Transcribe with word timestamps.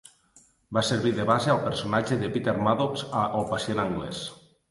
Va 0.77 0.83
servir 0.87 1.11
de 1.17 1.25
base 1.31 1.51
al 1.55 1.59
personatge 1.65 2.17
de 2.23 2.31
Peter 2.37 2.55
Madox 2.69 3.05
a 3.21 3.27
"El 3.41 3.47
pacient 3.53 3.83
anglès". 3.87 4.27